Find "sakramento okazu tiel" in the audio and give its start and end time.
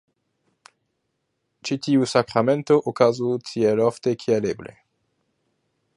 2.13-3.85